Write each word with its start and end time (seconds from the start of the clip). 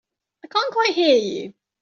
I 0.43 0.47
can't 0.47 0.73
quite 0.73 0.95
hear 0.95 1.15
you. 1.15 1.53